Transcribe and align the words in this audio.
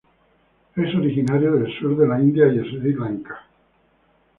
Es 0.77 0.95
originario 0.95 1.51
del 1.57 1.71
sur 1.77 1.95
de 1.95 2.07
la 2.07 2.19
India 2.19 2.47
y 2.47 2.57
Sri 2.57 2.91
Lanka. 2.95 3.39